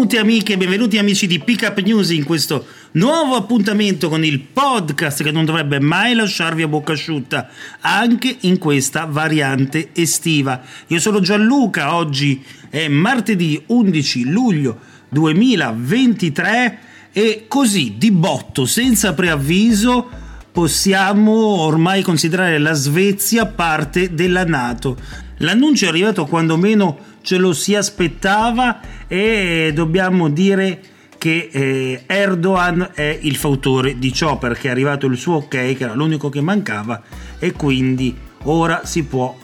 Benvenuti 0.00 0.16
amiche 0.16 0.52
e 0.54 0.56
benvenuti 0.56 0.96
amici 0.96 1.26
di 1.26 1.40
Pick 1.40 1.66
Up 1.68 1.78
News 1.80 2.08
in 2.08 2.24
questo 2.24 2.64
nuovo 2.92 3.34
appuntamento 3.34 4.08
con 4.08 4.24
il 4.24 4.40
podcast 4.40 5.22
che 5.22 5.30
non 5.30 5.44
dovrebbe 5.44 5.78
mai 5.78 6.14
lasciarvi 6.14 6.62
a 6.62 6.68
bocca 6.68 6.92
asciutta 6.92 7.50
anche 7.80 8.34
in 8.40 8.56
questa 8.56 9.04
variante 9.04 9.90
estiva. 9.92 10.62
Io 10.86 10.98
sono 11.00 11.20
Gianluca, 11.20 11.94
oggi 11.94 12.42
è 12.70 12.88
martedì 12.88 13.62
11 13.66 14.30
luglio 14.30 14.78
2023 15.10 16.78
e 17.12 17.44
così 17.46 17.96
di 17.98 18.10
botto, 18.10 18.64
senza 18.64 19.12
preavviso, 19.12 20.08
possiamo 20.50 21.32
ormai 21.32 22.00
considerare 22.00 22.56
la 22.56 22.72
Svezia 22.72 23.44
parte 23.44 24.14
della 24.14 24.44
Nato. 24.44 24.96
L'annuncio 25.42 25.84
è 25.84 25.88
arrivato 25.88 26.24
quando 26.24 26.56
meno 26.56 27.09
ce 27.22 27.36
lo 27.36 27.52
si 27.52 27.74
aspettava 27.74 28.80
e 29.06 29.72
dobbiamo 29.74 30.28
dire 30.28 30.80
che 31.18 31.50
eh, 31.52 32.02
Erdogan 32.06 32.92
è 32.94 33.18
il 33.20 33.36
fautore 33.36 33.98
di 33.98 34.12
ciò 34.12 34.38
perché 34.38 34.68
è 34.68 34.70
arrivato 34.70 35.06
il 35.06 35.18
suo 35.18 35.34
ok 35.36 35.48
che 35.48 35.76
era 35.78 35.94
l'unico 35.94 36.30
che 36.30 36.40
mancava 36.40 37.02
e 37.38 37.52
quindi 37.52 38.16
ora 38.44 38.86
si 38.86 39.04
può 39.04 39.36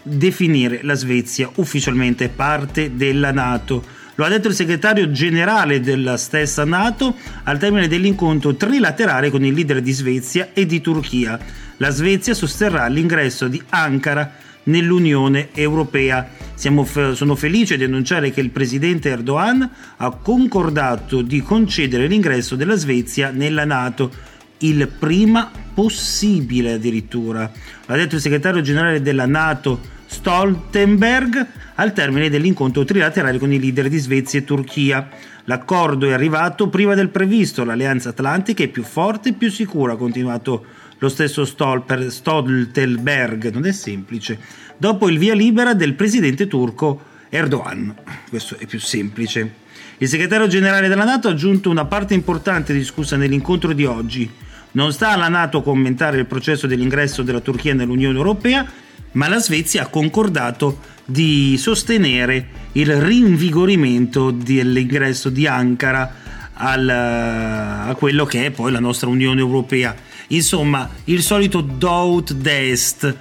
definire 0.00 0.80
la 0.82 0.94
Svezia 0.94 1.50
ufficialmente 1.56 2.28
parte 2.28 2.94
della 2.94 3.32
Nato. 3.32 4.02
Lo 4.16 4.24
ha 4.24 4.28
detto 4.28 4.46
il 4.46 4.54
segretario 4.54 5.10
generale 5.10 5.80
della 5.80 6.16
stessa 6.16 6.64
Nato 6.64 7.16
al 7.42 7.58
termine 7.58 7.88
dell'incontro 7.88 8.54
trilaterale 8.54 9.30
con 9.30 9.44
il 9.44 9.54
leader 9.54 9.80
di 9.80 9.90
Svezia 9.90 10.50
e 10.52 10.66
di 10.66 10.80
Turchia. 10.80 11.36
La 11.78 11.90
Svezia 11.90 12.32
sosterrà 12.32 12.86
l'ingresso 12.86 13.48
di 13.48 13.60
Ankara 13.70 14.32
nell'Unione 14.64 15.48
Europea. 15.52 16.28
Fe- 16.56 17.14
sono 17.14 17.34
felice 17.34 17.76
di 17.76 17.84
annunciare 17.84 18.30
che 18.30 18.40
il 18.40 18.50
presidente 18.50 19.10
Erdogan 19.10 19.68
ha 19.96 20.10
concordato 20.10 21.20
di 21.22 21.42
concedere 21.42 22.06
l'ingresso 22.06 22.56
della 22.56 22.76
Svezia 22.76 23.30
nella 23.30 23.64
Nato 23.64 24.32
il 24.58 24.88
prima 24.88 25.50
possibile 25.74 26.72
addirittura. 26.72 27.50
L'ha 27.86 27.96
detto 27.96 28.14
il 28.14 28.20
segretario 28.20 28.60
generale 28.60 29.02
della 29.02 29.26
Nato 29.26 29.92
Stoltenberg 30.06 31.46
al 31.74 31.92
termine 31.92 32.30
dell'incontro 32.30 32.84
trilaterale 32.84 33.38
con 33.38 33.52
i 33.52 33.58
leader 33.58 33.88
di 33.88 33.98
Svezia 33.98 34.38
e 34.38 34.44
Turchia. 34.44 35.08
L'accordo 35.46 36.06
è 36.06 36.12
arrivato 36.12 36.68
prima 36.68 36.94
del 36.94 37.10
previsto, 37.10 37.64
l'alleanza 37.64 38.10
atlantica 38.10 38.62
è 38.62 38.68
più 38.68 38.82
forte 38.82 39.30
e 39.30 39.32
più 39.32 39.50
sicura, 39.50 39.92
ha 39.92 39.96
continuato 39.96 40.64
lo 40.98 41.08
stesso 41.08 41.44
Stolper, 41.44 42.10
Stoltenberg, 42.10 43.52
non 43.52 43.66
è 43.66 43.72
semplice, 43.72 44.38
dopo 44.76 45.08
il 45.08 45.18
via 45.18 45.34
libera 45.34 45.74
del 45.74 45.94
presidente 45.94 46.46
turco 46.46 47.12
Erdogan. 47.28 47.94
Questo 48.28 48.56
è 48.58 48.66
più 48.66 48.78
semplice. 48.78 49.62
Il 49.98 50.08
segretario 50.08 50.46
generale 50.46 50.88
della 50.88 51.04
Nato 51.04 51.28
ha 51.28 51.32
aggiunto 51.32 51.70
una 51.70 51.84
parte 51.84 52.14
importante 52.14 52.72
discussa 52.72 53.16
nell'incontro 53.16 53.72
di 53.72 53.84
oggi. 53.84 54.30
Non 54.72 54.92
sta 54.92 55.10
alla 55.10 55.28
Nato 55.28 55.62
commentare 55.62 56.18
il 56.18 56.26
processo 56.26 56.66
dell'ingresso 56.66 57.22
della 57.22 57.40
Turchia 57.40 57.74
nell'Unione 57.74 58.16
Europea, 58.16 58.66
ma 59.12 59.28
la 59.28 59.38
Svezia 59.38 59.84
ha 59.84 59.88
concordato 59.88 60.80
di 61.04 61.56
sostenere 61.58 62.48
il 62.72 62.96
rinvigorimento 62.96 64.30
dell'ingresso 64.30 65.28
di 65.28 65.46
Ankara 65.46 66.22
al, 66.54 66.88
a 66.88 67.94
quello 67.96 68.24
che 68.24 68.46
è 68.46 68.50
poi 68.50 68.72
la 68.72 68.80
nostra 68.80 69.08
Unione 69.08 69.40
Europea. 69.40 69.94
Insomma, 70.28 70.88
il 71.04 71.22
solito 71.22 71.60
do 71.60 72.12
ut 72.12 72.32
dest, 72.32 73.16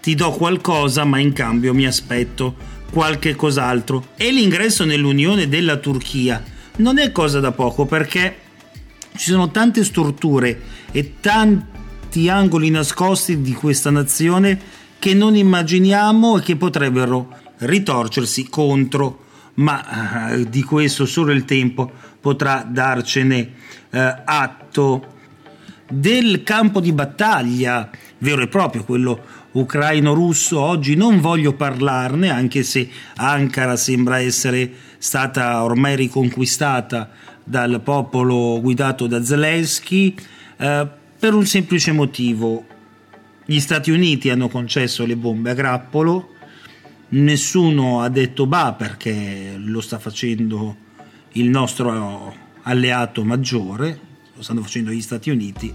ti 0.00 0.14
do 0.14 0.30
qualcosa 0.30 1.04
ma 1.04 1.18
in 1.18 1.32
cambio 1.32 1.74
mi 1.74 1.86
aspetto 1.86 2.54
qualche 2.90 3.34
cos'altro. 3.34 4.08
E 4.16 4.30
l'ingresso 4.30 4.84
nell'Unione 4.84 5.48
della 5.48 5.76
Turchia 5.76 6.42
non 6.76 6.98
è 6.98 7.12
cosa 7.12 7.40
da 7.40 7.52
poco 7.52 7.86
perché 7.86 8.36
ci 9.16 9.30
sono 9.30 9.50
tante 9.50 9.84
storture 9.84 10.60
e 10.92 11.14
tanti 11.20 12.28
angoli 12.28 12.70
nascosti 12.70 13.40
di 13.40 13.52
questa 13.52 13.90
nazione 13.90 14.76
che 14.98 15.14
non 15.14 15.36
immaginiamo 15.36 16.38
e 16.38 16.42
che 16.42 16.56
potrebbero 16.56 17.28
ritorcersi 17.58 18.48
contro, 18.48 19.26
ma 19.58 20.30
eh, 20.30 20.48
di 20.48 20.62
questo 20.62 21.06
solo 21.06 21.32
il 21.32 21.44
tempo 21.44 21.90
potrà 22.20 22.66
darcene 22.68 23.52
eh, 23.90 24.16
atto. 24.24 25.16
Del 25.90 26.42
campo 26.42 26.80
di 26.80 26.92
battaglia 26.92 27.88
vero 28.18 28.42
e 28.42 28.48
proprio, 28.48 28.84
quello 28.84 29.20
ucraino-russo, 29.52 30.60
oggi 30.60 30.94
non 30.94 31.20
voglio 31.20 31.54
parlarne, 31.54 32.28
anche 32.28 32.62
se 32.62 32.88
Ankara 33.16 33.76
sembra 33.76 34.18
essere 34.18 34.70
stata 34.98 35.62
ormai 35.62 35.96
riconquistata 35.96 37.10
dal 37.42 37.80
popolo 37.82 38.60
guidato 38.60 39.06
da 39.06 39.24
Zelensky, 39.24 40.14
eh, 40.58 40.86
per 41.18 41.34
un 41.34 41.46
semplice 41.46 41.92
motivo. 41.92 42.66
Gli 43.46 43.60
Stati 43.60 43.90
Uniti 43.90 44.28
hanno 44.28 44.48
concesso 44.48 45.06
le 45.06 45.16
bombe 45.16 45.50
a 45.50 45.54
grappolo, 45.54 46.34
nessuno 47.10 48.02
ha 48.02 48.08
detto 48.08 48.46
bah 48.46 48.74
perché 48.74 49.54
lo 49.56 49.80
sta 49.80 49.98
facendo 49.98 50.76
il 51.32 51.48
nostro 51.48 52.34
alleato 52.62 53.24
maggiore, 53.24 54.00
lo 54.34 54.42
stanno 54.42 54.62
facendo 54.62 54.90
gli 54.90 55.00
Stati 55.00 55.30
Uniti, 55.30 55.72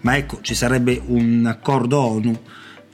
ma 0.00 0.16
ecco 0.16 0.40
ci 0.40 0.54
sarebbe 0.54 1.00
un 1.04 1.44
accordo 1.46 1.98
ONU 1.98 2.40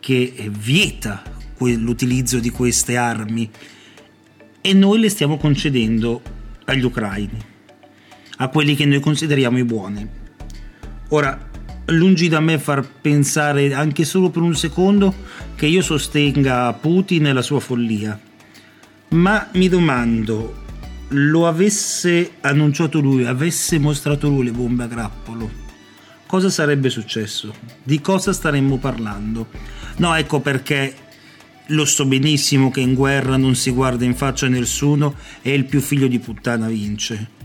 che 0.01 0.51
vieta 0.51 1.23
l'utilizzo 1.59 2.39
di 2.39 2.51
queste 2.51 2.97
armi 2.97 3.51
e 4.61 4.73
noi 4.73 5.01
le 5.01 5.09
stiamo 5.09 5.37
concedendo 5.37 6.21
agli 6.65 6.85
ucraini, 6.85 7.39
a 8.39 8.49
quelli 8.49 8.75
che 8.75 8.85
noi 8.85 9.01
consideriamo 9.01 9.59
i 9.59 9.65
buoni. 9.65 10.07
Ora, 11.09 11.48
lungi 11.89 12.29
da 12.29 12.41
me 12.41 12.59
far 12.59 12.87
pensare 12.87 13.73
anche 13.73 14.05
solo 14.05 14.31
per 14.31 14.43
un 14.43 14.55
secondo 14.55 15.15
che 15.55 15.67
io 15.67 15.83
sostenga 15.83 16.73
Putin 16.75 17.27
e 17.27 17.33
la 17.33 17.43
sua 17.43 17.61
follia, 17.61 18.19
ma 19.11 19.49
mi 19.55 19.69
domando, 19.69 20.65
lo 21.09 21.47
avesse 21.47 22.33
annunciato 22.41 23.01
lui, 23.01 23.25
avesse 23.25 23.79
mostrato 23.79 24.29
lui 24.29 24.45
le 24.45 24.51
bombe 24.51 24.85
a 24.85 24.87
grappolo, 24.87 25.51
cosa 26.27 26.51
sarebbe 26.51 26.91
successo? 26.91 27.55
Di 27.83 28.01
cosa 28.01 28.33
staremmo 28.33 28.77
parlando? 28.79 29.49
No, 29.97 30.15
ecco 30.15 30.41
perché 30.41 30.95
lo 31.69 31.85
so 31.85 32.05
benissimo 32.05 32.71
che 32.71 32.81
in 32.81 32.95
guerra 32.95 33.37
non 33.37 33.55
si 33.55 33.71
guarda 33.71 34.05
in 34.05 34.15
faccia 34.15 34.49
nessuno 34.49 35.15
e 35.43 35.55
il 35.55 35.65
più 35.65 35.81
figlio 35.81 36.07
di 36.07 36.19
puttana 36.19 36.69
vince. 36.69 37.37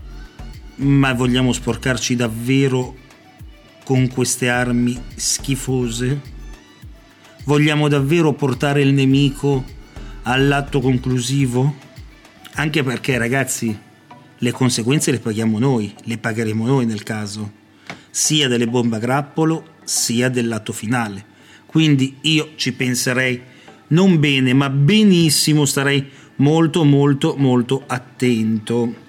Ma 0.76 1.12
vogliamo 1.12 1.52
sporcarci 1.52 2.16
davvero 2.16 3.02
con 3.84 4.08
queste 4.08 4.48
armi 4.48 5.00
schifose? 5.14 6.20
Vogliamo 7.44 7.86
davvero 7.88 8.32
portare 8.32 8.80
il 8.80 8.92
nemico 8.92 9.64
all'atto 10.22 10.80
conclusivo? 10.80 11.76
Anche 12.54 12.82
perché, 12.82 13.18
ragazzi, 13.18 13.78
le 14.38 14.52
conseguenze 14.52 15.10
le 15.10 15.20
paghiamo 15.20 15.58
noi, 15.58 15.94
le 16.04 16.18
pagheremo 16.18 16.66
noi 16.66 16.86
nel 16.86 17.02
caso, 17.02 17.52
sia 18.10 18.48
delle 18.48 18.66
bombe 18.66 18.96
a 18.96 19.00
grappolo 19.00 19.72
sia 19.84 20.28
dell'atto 20.28 20.72
finale. 20.72 21.32
Quindi 21.66 22.16
io 22.22 22.52
ci 22.56 22.72
penserei 22.72 23.40
non 23.88 24.18
bene, 24.18 24.54
ma 24.54 24.70
benissimo, 24.70 25.64
starei 25.64 26.08
molto 26.36 26.84
molto 26.84 27.34
molto 27.36 27.84
attento. 27.86 29.02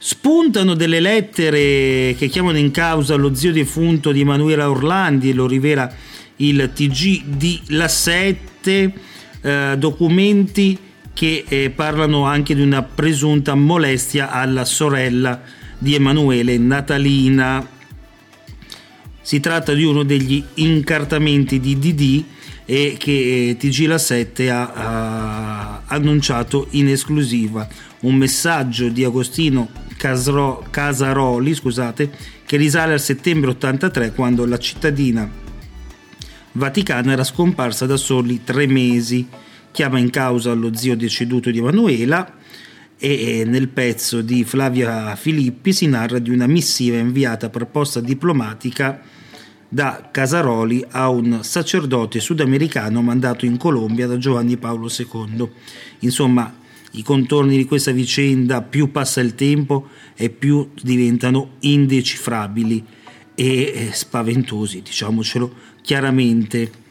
Spuntano 0.00 0.74
delle 0.74 1.00
lettere 1.00 2.14
che 2.16 2.28
chiamano 2.28 2.56
in 2.56 2.70
causa 2.70 3.16
lo 3.16 3.34
zio 3.34 3.50
defunto 3.50 4.12
di 4.12 4.20
Emanuela 4.20 4.70
Orlandi, 4.70 5.32
lo 5.32 5.48
rivela 5.48 5.92
il 6.36 6.70
TG 6.72 7.24
di 7.24 7.60
La 7.70 7.88
7, 7.88 8.92
eh, 9.40 9.74
documenti 9.76 10.78
che 11.12 11.44
eh, 11.48 11.70
parlano 11.70 12.26
anche 12.26 12.54
di 12.54 12.62
una 12.62 12.84
presunta 12.84 13.56
molestia 13.56 14.30
alla 14.30 14.64
sorella 14.64 15.42
di 15.76 15.96
Emanuele 15.96 16.58
Natalina. 16.58 17.66
Si 19.20 19.40
tratta 19.40 19.74
di 19.74 19.82
uno 19.82 20.04
degli 20.04 20.40
incartamenti 20.54 21.58
di 21.58 21.76
DD 21.76 22.24
e 22.64 22.94
che 22.96 23.56
TG 23.58 23.86
La 23.86 23.98
7 23.98 24.48
ha, 24.48 24.72
ha 24.72 25.82
annunciato 25.86 26.68
in 26.70 26.86
esclusiva. 26.86 27.66
Un 28.00 28.14
messaggio 28.14 28.88
di 28.88 29.02
Agostino 29.02 29.77
Casro, 29.98 30.64
Casaroli 30.70 31.54
scusate, 31.54 32.10
che 32.46 32.56
risale 32.56 32.92
al 32.92 33.00
settembre 33.00 33.50
83 33.50 34.12
quando 34.12 34.46
la 34.46 34.56
cittadina 34.56 35.28
vaticana 36.52 37.12
era 37.12 37.24
scomparsa 37.24 37.84
da 37.84 37.96
soli 37.96 38.44
tre 38.44 38.68
mesi. 38.68 39.26
Chiama 39.72 39.98
in 39.98 40.10
causa 40.10 40.52
lo 40.54 40.74
zio 40.74 40.96
deceduto 40.96 41.50
di 41.50 41.58
Emanuela 41.58 42.32
e 42.96 43.42
nel 43.44 43.68
pezzo 43.68 44.22
di 44.22 44.44
Flavia 44.44 45.14
Filippi 45.16 45.72
si 45.72 45.86
narra 45.86 46.20
di 46.20 46.30
una 46.30 46.46
missiva 46.46 46.96
inviata 46.96 47.50
per 47.50 47.66
posta 47.66 48.00
diplomatica 48.00 49.00
da 49.68 50.08
Casaroli 50.12 50.84
a 50.90 51.08
un 51.08 51.40
sacerdote 51.42 52.20
sudamericano 52.20 53.02
mandato 53.02 53.44
in 53.46 53.56
Colombia 53.56 54.06
da 54.06 54.16
Giovanni 54.16 54.56
Paolo 54.56 54.88
II. 54.96 55.48
Insomma, 56.00 56.54
i 56.92 57.02
contorni 57.02 57.56
di 57.56 57.64
questa 57.64 57.90
vicenda 57.90 58.62
più 58.62 58.90
passa 58.90 59.20
il 59.20 59.34
tempo 59.34 59.88
e 60.16 60.30
più 60.30 60.70
diventano 60.80 61.56
indecifrabili 61.60 62.84
e 63.34 63.90
spaventosi, 63.92 64.82
diciamocelo 64.82 65.52
chiaramente. 65.82 66.86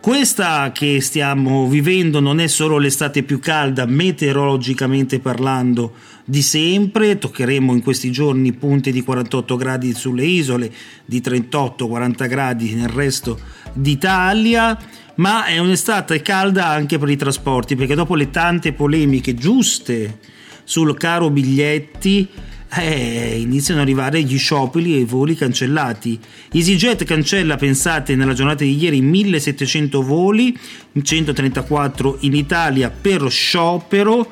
Questa 0.00 0.70
che 0.70 1.00
stiamo 1.00 1.66
vivendo 1.66 2.20
non 2.20 2.38
è 2.38 2.46
solo 2.46 2.78
l'estate 2.78 3.24
più 3.24 3.40
calda 3.40 3.86
meteorologicamente 3.86 5.18
parlando 5.18 5.94
di 6.24 6.42
sempre, 6.42 7.18
toccheremo 7.18 7.72
in 7.72 7.82
questi 7.82 8.12
giorni 8.12 8.52
punte 8.52 8.92
di 8.92 9.02
48 9.02 9.56
gradi 9.56 9.94
sulle 9.94 10.24
isole, 10.24 10.72
di 11.04 11.20
38-40 11.20 12.28
gradi 12.28 12.74
nel 12.74 12.88
resto 12.88 13.36
d'Italia, 13.72 14.78
ma 15.16 15.46
è 15.46 15.58
un'estate 15.58 16.22
calda 16.22 16.66
anche 16.66 16.98
per 16.98 17.08
i 17.10 17.16
trasporti, 17.16 17.76
perché 17.76 17.94
dopo 17.94 18.14
le 18.14 18.30
tante 18.30 18.72
polemiche 18.72 19.34
giuste 19.34 20.18
sul 20.64 20.96
caro 20.96 21.30
biglietti, 21.30 22.28
eh, 22.74 23.38
iniziano 23.40 23.80
ad 23.80 23.86
arrivare 23.86 24.22
gli 24.22 24.36
scioperi 24.38 24.94
e 24.94 24.98
i 25.00 25.04
voli 25.04 25.34
cancellati. 25.34 26.18
EasyJet 26.52 27.04
cancella, 27.04 27.56
pensate, 27.56 28.16
nella 28.16 28.34
giornata 28.34 28.64
di 28.64 28.76
ieri 28.76 29.00
1700 29.00 30.02
voli, 30.02 30.56
134 31.00 32.18
in 32.20 32.34
Italia 32.34 32.90
per 32.90 33.30
sciopero 33.30 34.30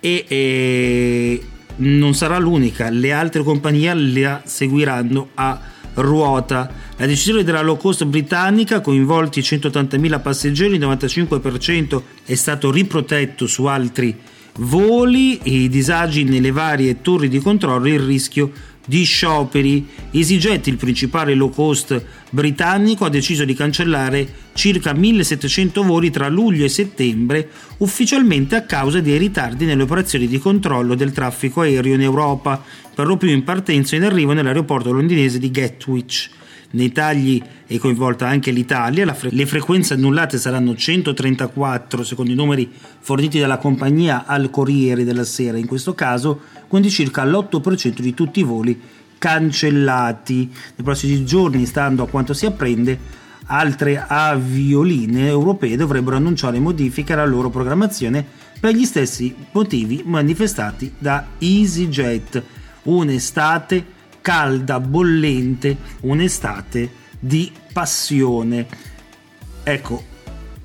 e, 0.00 0.24
e 0.26 1.42
non 1.76 2.14
sarà 2.14 2.38
l'unica, 2.38 2.88
le 2.88 3.12
altre 3.12 3.42
compagnie 3.42 3.94
la 3.94 4.42
seguiranno 4.44 5.28
a 5.34 5.60
ruota. 5.94 6.70
La 6.96 7.06
decisione 7.06 7.44
della 7.44 7.62
low 7.62 7.76
cost 7.76 8.04
britannica, 8.04 8.80
coinvolti 8.80 9.40
180.000 9.40 10.20
passeggeri, 10.20 10.74
il 10.74 10.80
95% 10.80 12.02
è 12.24 12.34
stato 12.34 12.70
riprotetto 12.70 13.46
su 13.46 13.64
altri 13.64 14.16
voli, 14.58 15.40
i 15.44 15.68
disagi 15.68 16.24
nelle 16.24 16.52
varie 16.52 17.00
torri 17.00 17.28
di 17.28 17.40
controllo 17.40 17.86
e 17.86 17.94
il 17.94 18.00
rischio 18.00 18.52
di 18.84 19.04
scioperi. 19.04 19.86
EasyJet, 20.10 20.66
il 20.66 20.76
principale 20.76 21.34
low 21.34 21.50
cost 21.50 22.04
britannico, 22.30 23.04
ha 23.04 23.10
deciso 23.10 23.44
di 23.44 23.54
cancellare 23.54 24.26
circa 24.54 24.92
1700 24.92 25.82
voli 25.82 26.10
tra 26.10 26.28
luglio 26.28 26.64
e 26.64 26.68
settembre, 26.68 27.48
ufficialmente 27.78 28.56
a 28.56 28.62
causa 28.62 29.00
dei 29.00 29.18
ritardi 29.18 29.64
nelle 29.64 29.82
operazioni 29.82 30.26
di 30.26 30.38
controllo 30.38 30.94
del 30.94 31.12
traffico 31.12 31.62
aereo 31.62 31.94
in 31.94 32.02
Europa, 32.02 32.62
per 32.94 33.06
lo 33.06 33.16
più 33.16 33.28
in 33.28 33.44
partenza 33.44 33.94
e 33.94 33.98
in 33.98 34.04
arrivo 34.04 34.32
nell'aeroporto 34.32 34.92
londinese 34.92 35.38
di 35.38 35.50
Gatwick. 35.50 36.42
Nei 36.74 36.90
tagli 36.90 37.40
è 37.66 37.78
coinvolta 37.78 38.26
anche 38.26 38.50
l'Italia, 38.50 39.12
fre- 39.14 39.30
le 39.30 39.46
frequenze 39.46 39.94
annullate 39.94 40.38
saranno 40.38 40.74
134 40.74 42.02
secondo 42.02 42.32
i 42.32 42.34
numeri 42.34 42.68
forniti 42.98 43.38
dalla 43.38 43.58
compagnia 43.58 44.24
al 44.26 44.50
Corriere 44.50 45.04
della 45.04 45.22
Sera 45.22 45.56
in 45.56 45.66
questo 45.66 45.94
caso, 45.94 46.40
quindi 46.66 46.90
circa 46.90 47.24
l'8% 47.24 48.00
di 48.00 48.12
tutti 48.12 48.40
i 48.40 48.42
voli 48.42 48.80
cancellati. 49.18 50.50
Nei 50.74 50.82
prossimi 50.82 51.24
giorni, 51.24 51.64
stando 51.64 52.02
a 52.02 52.08
quanto 52.08 52.34
si 52.34 52.44
apprende, 52.44 52.98
altre 53.46 54.04
avioline 54.04 55.28
europee 55.28 55.76
dovrebbero 55.76 56.16
annunciare 56.16 56.58
modifiche 56.58 57.12
alla 57.12 57.24
loro 57.24 57.50
programmazione 57.50 58.26
per 58.58 58.74
gli 58.74 58.84
stessi 58.84 59.32
motivi 59.52 60.02
manifestati 60.04 60.92
da 60.98 61.24
EasyJet. 61.38 62.42
Un'estate 62.82 63.92
calda, 64.24 64.80
bollente, 64.80 65.76
un'estate 66.00 66.88
di 67.20 67.52
passione. 67.74 68.66
Ecco, 69.62 70.02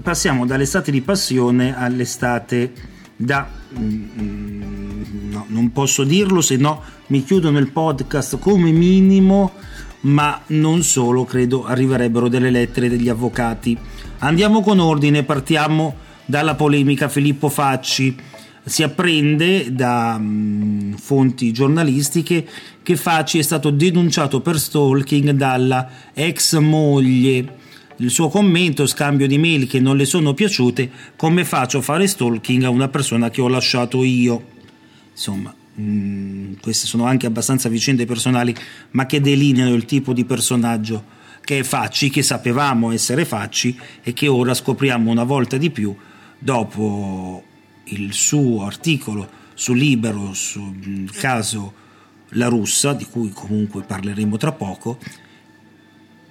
passiamo 0.02 0.46
dall'estate 0.46 0.92
di 0.92 1.02
passione 1.02 1.78
all'estate 1.78 2.72
da... 3.18 3.50
Mm, 3.78 5.32
no, 5.32 5.44
non 5.50 5.74
posso 5.74 6.06
dirlo, 6.06 6.40
se 6.40 6.56
no 6.56 6.82
mi 7.08 7.22
chiudono 7.22 7.58
il 7.58 7.70
podcast 7.70 8.40
come 8.40 8.72
minimo, 8.72 9.52
ma 10.02 10.42
non 10.48 10.82
solo, 10.82 11.26
credo 11.26 11.66
arriverebbero 11.66 12.30
delle 12.30 12.52
lettere 12.52 12.88
degli 12.88 13.10
avvocati. 13.10 13.78
Andiamo 14.20 14.62
con 14.62 14.80
ordine, 14.80 15.24
partiamo 15.24 15.96
dalla 16.24 16.56
polemica 16.56 17.10
Filippo 17.10 17.50
Facci 17.50 18.16
si 18.70 18.84
apprende 18.84 19.74
da 19.74 20.18
mh, 20.18 20.98
fonti 20.98 21.52
giornalistiche 21.52 22.48
che 22.84 22.96
Facci 22.96 23.40
è 23.40 23.42
stato 23.42 23.72
denunciato 23.72 24.42
per 24.42 24.60
stalking 24.60 25.32
dalla 25.32 25.90
ex 26.14 26.58
moglie. 26.58 27.58
Il 27.98 28.10
suo 28.10 28.30
commento, 28.30 28.88
scambio 28.88 29.28
di 29.28 29.38
mail 29.38 29.68
che 29.68 29.80
non 29.80 29.98
le 29.98 30.06
sono 30.06 30.34
piaciute, 30.34 30.90
come 31.18 31.44
faccio 31.44 31.80
a 31.80 31.82
fare 31.82 32.08
stalking 32.08 32.64
a 32.64 32.70
una 32.70 32.88
persona 32.88 33.30
che 33.30 33.42
ho 33.42 33.48
lasciato 33.48 34.04
io. 34.04 34.42
Insomma, 35.12 35.54
mh, 35.74 36.60
queste 36.62 36.88
sono 36.88 37.06
anche 37.06 37.26
abbastanza 37.26 37.68
vicende 37.70 38.06
personali, 38.06 38.56
ma 38.92 39.06
che 39.06 39.20
delineano 39.20 39.74
il 39.74 39.86
tipo 39.86 40.14
di 40.14 40.24
personaggio 40.24 41.18
che 41.44 41.60
è 41.60 41.64
Facci, 41.64 42.10
che 42.10 42.22
sapevamo 42.22 42.92
essere 42.92 43.26
Facci 43.26 43.78
e 44.04 44.14
che 44.14 44.28
ora 44.28 44.54
scopriamo 44.54 45.10
una 45.10 45.24
volta 45.24 45.58
di 45.58 45.72
più 45.72 45.96
dopo 46.38 47.44
il 47.90 48.14
suo 48.14 48.66
articolo 48.66 49.38
su 49.54 49.74
Libero 49.74 50.34
sul 50.34 51.10
caso 51.12 51.74
La 52.30 52.48
Russa, 52.48 52.94
di 52.94 53.06
cui 53.06 53.32
comunque 53.32 53.84
parleremo 53.84 54.38
tra 54.38 54.52
poco, 54.52 54.98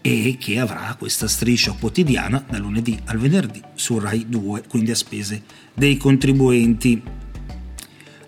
e 0.00 0.36
che 0.38 0.58
avrà 0.58 0.94
questa 0.98 1.28
striscia 1.28 1.72
quotidiana 1.72 2.42
dal 2.48 2.60
lunedì 2.60 2.98
al 3.06 3.18
venerdì 3.18 3.60
su 3.74 3.98
Rai 3.98 4.26
2, 4.28 4.62
quindi 4.68 4.92
a 4.92 4.94
spese 4.94 5.42
dei 5.74 5.96
contribuenti. 5.96 7.02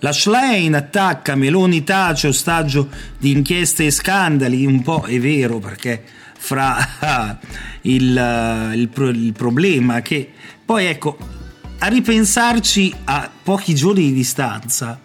La 0.00 0.12
Schlein 0.12 0.74
attacca 0.74 1.34
Meloni 1.34 1.84
tace 1.84 2.28
ostaggio 2.28 2.88
di 3.18 3.30
inchieste 3.30 3.86
e 3.86 3.90
scandali, 3.90 4.66
un 4.66 4.82
po' 4.82 5.02
è 5.02 5.18
vero 5.20 5.58
perché 5.58 6.02
fra 6.36 7.38
il, 7.82 8.72
il, 8.74 8.90
il 9.14 9.32
problema 9.32 10.00
che 10.00 10.30
poi 10.64 10.86
ecco 10.86 11.39
a 11.82 11.86
ripensarci 11.88 12.94
a 13.04 13.30
pochi 13.42 13.74
giorni 13.74 14.02
di 14.08 14.12
distanza, 14.12 15.00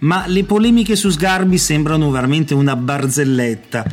ma 0.00 0.24
le 0.26 0.44
polemiche 0.44 0.94
su 0.94 1.10
Sgarbi 1.10 1.58
sembrano 1.58 2.10
veramente 2.10 2.54
una 2.54 2.76
barzelletta. 2.76 3.84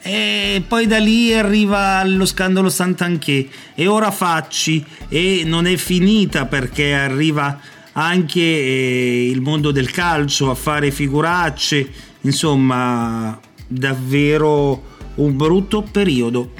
E 0.00 0.62
poi 0.66 0.86
da 0.86 0.98
lì 0.98 1.34
arriva 1.34 2.04
lo 2.04 2.26
scandalo 2.26 2.68
Sant'Anché 2.68 3.48
e 3.74 3.86
ora 3.86 4.10
Facci 4.10 4.84
e 5.08 5.42
non 5.44 5.66
è 5.66 5.76
finita 5.76 6.46
perché 6.46 6.94
arriva 6.94 7.58
anche 7.92 8.40
eh, 8.40 9.28
il 9.30 9.40
mondo 9.40 9.70
del 9.70 9.90
calcio 9.90 10.50
a 10.50 10.54
fare 10.54 10.90
figuracce, 10.90 11.90
insomma 12.20 13.38
davvero 13.66 14.96
un 15.16 15.36
brutto 15.36 15.82
periodo 15.82 16.52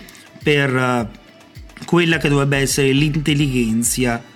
per 0.43 0.75
eh, 0.75 1.09
quella 1.85 2.17
che 2.17 2.29
dovrebbe 2.29 2.57
essere 2.57 2.93
l'intelligenza 2.93 4.28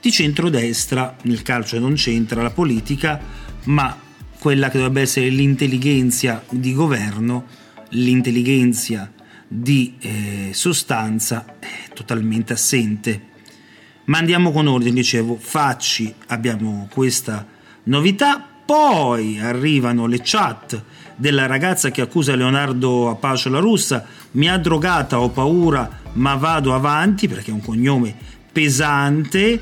di 0.00 0.10
centrodestra, 0.10 1.16
nel 1.22 1.42
calcio 1.42 1.78
non 1.78 1.94
c'entra 1.94 2.42
la 2.42 2.50
politica, 2.50 3.20
ma 3.64 3.96
quella 4.38 4.70
che 4.70 4.78
dovrebbe 4.78 5.02
essere 5.02 5.28
l'intelligenza 5.28 6.42
di 6.48 6.72
governo, 6.72 7.46
l'intelligenza 7.90 9.12
di 9.46 9.96
eh, 10.00 10.50
sostanza 10.52 11.56
è 11.58 11.92
totalmente 11.92 12.54
assente. 12.54 13.28
Ma 14.04 14.18
andiamo 14.18 14.52
con 14.52 14.66
ordine, 14.66 14.94
dicevo, 14.94 15.36
Facci, 15.38 16.12
abbiamo 16.28 16.88
questa 16.90 17.46
novità, 17.84 18.44
poi 18.64 19.38
arrivano 19.38 20.06
le 20.06 20.20
chat 20.22 20.82
della 21.16 21.46
ragazza 21.46 21.90
che 21.90 22.00
accusa 22.00 22.34
Leonardo 22.34 23.10
Apacio 23.10 23.50
la 23.50 23.58
russa, 23.58 24.06
mi 24.32 24.48
ha 24.48 24.56
drogata, 24.56 25.20
ho 25.20 25.28
paura, 25.28 26.00
ma 26.14 26.34
vado 26.36 26.74
avanti 26.74 27.28
perché 27.28 27.50
è 27.50 27.54
un 27.54 27.60
cognome 27.60 28.16
pesante 28.50 29.60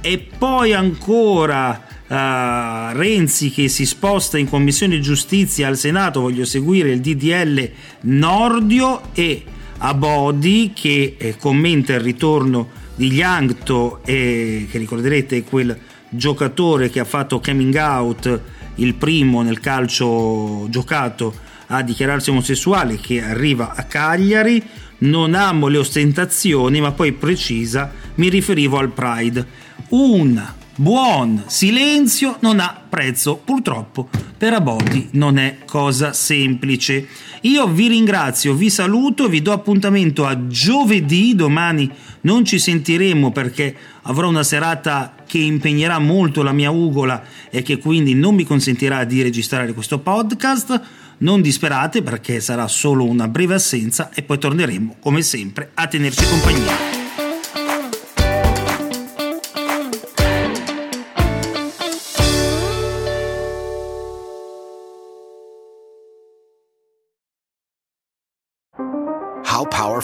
e 0.00 0.26
poi 0.36 0.72
ancora 0.72 1.86
Uh, 2.10 2.90
Renzi 2.90 3.52
che 3.52 3.68
si 3.68 3.86
sposta 3.86 4.36
in 4.36 4.48
commissione 4.48 4.98
giustizia 4.98 5.68
al 5.68 5.76
Senato, 5.76 6.20
voglio 6.20 6.44
seguire 6.44 6.90
il 6.90 7.00
DDL 7.00 7.70
Nordio 8.00 9.12
e 9.14 9.44
Abodi 9.78 10.72
che 10.74 11.14
eh, 11.16 11.36
commenta 11.36 11.94
il 11.94 12.00
ritorno 12.00 12.70
di 12.96 13.12
Yangto 13.12 14.00
e 14.04 14.66
che 14.68 14.78
ricorderete 14.78 15.44
quel 15.44 15.78
giocatore 16.08 16.90
che 16.90 16.98
ha 16.98 17.04
fatto 17.04 17.38
coming 17.38 17.76
out 17.76 18.40
il 18.74 18.94
primo 18.94 19.42
nel 19.42 19.60
calcio 19.60 20.66
giocato 20.68 21.32
a 21.68 21.82
dichiararsi 21.82 22.30
omosessuale 22.30 22.96
che 22.96 23.22
arriva 23.22 23.74
a 23.76 23.84
Cagliari. 23.84 24.60
Non 24.98 25.34
amo 25.34 25.68
le 25.68 25.78
ostentazioni 25.78 26.80
ma 26.80 26.90
poi 26.90 27.12
precisa 27.12 27.92
mi 28.16 28.28
riferivo 28.28 28.78
al 28.78 28.90
Pride 28.90 29.68
un 29.88 30.58
buon 30.76 31.44
silenzio 31.46 32.36
non 32.40 32.58
ha 32.58 32.82
prezzo. 32.88 33.36
Purtroppo 33.36 34.08
per 34.36 34.54
Abodi 34.54 35.08
non 35.12 35.38
è 35.38 35.58
cosa 35.66 36.12
semplice. 36.12 37.06
Io 37.42 37.66
vi 37.68 37.88
ringrazio, 37.88 38.54
vi 38.54 38.70
saluto, 38.70 39.28
vi 39.28 39.42
do 39.42 39.52
appuntamento 39.52 40.26
a 40.26 40.46
giovedì, 40.46 41.34
domani 41.34 41.90
non 42.22 42.44
ci 42.44 42.58
sentiremo 42.58 43.30
perché 43.30 43.74
avrò 44.02 44.28
una 44.28 44.42
serata 44.42 45.14
che 45.26 45.38
impegnerà 45.38 45.98
molto 45.98 46.42
la 46.42 46.52
mia 46.52 46.70
ugola 46.70 47.22
e 47.50 47.62
che 47.62 47.78
quindi 47.78 48.14
non 48.14 48.34
mi 48.34 48.44
consentirà 48.44 49.04
di 49.04 49.22
registrare 49.22 49.72
questo 49.72 49.98
podcast. 49.98 50.80
Non 51.18 51.42
disperate 51.42 52.02
perché 52.02 52.40
sarà 52.40 52.66
solo 52.66 53.04
una 53.04 53.28
breve 53.28 53.54
assenza 53.54 54.10
e 54.14 54.22
poi 54.22 54.38
torneremo 54.38 54.96
come 55.00 55.20
sempre 55.20 55.70
a 55.74 55.86
tenerci 55.86 56.24
compagnia. 56.26 56.99